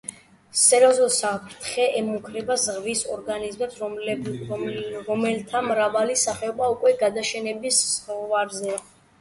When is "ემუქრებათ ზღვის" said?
1.99-3.03